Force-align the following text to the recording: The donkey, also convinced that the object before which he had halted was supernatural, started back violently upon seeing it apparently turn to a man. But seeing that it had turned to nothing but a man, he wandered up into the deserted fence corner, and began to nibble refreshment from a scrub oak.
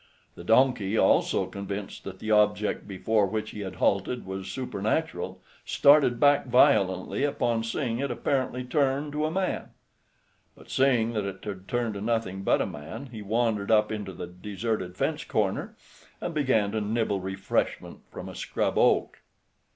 The 0.33 0.43
donkey, 0.43 0.97
also 0.97 1.45
convinced 1.45 2.05
that 2.05 2.17
the 2.17 2.31
object 2.31 2.87
before 2.87 3.27
which 3.27 3.51
he 3.51 3.59
had 3.59 3.75
halted 3.75 4.25
was 4.25 4.49
supernatural, 4.49 5.43
started 5.63 6.19
back 6.19 6.47
violently 6.47 7.23
upon 7.23 7.63
seeing 7.63 7.99
it 7.99 8.09
apparently 8.09 8.63
turn 8.63 9.11
to 9.11 9.25
a 9.27 9.29
man. 9.29 9.65
But 10.57 10.71
seeing 10.71 11.13
that 11.13 11.25
it 11.25 11.43
had 11.45 11.67
turned 11.67 11.93
to 11.93 12.01
nothing 12.01 12.41
but 12.41 12.63
a 12.63 12.65
man, 12.65 13.09
he 13.11 13.21
wandered 13.21 13.69
up 13.69 13.91
into 13.91 14.11
the 14.11 14.25
deserted 14.25 14.97
fence 14.97 15.23
corner, 15.23 15.77
and 16.19 16.33
began 16.33 16.71
to 16.71 16.81
nibble 16.81 17.19
refreshment 17.19 17.99
from 18.09 18.27
a 18.27 18.33
scrub 18.33 18.79
oak. 18.79 19.19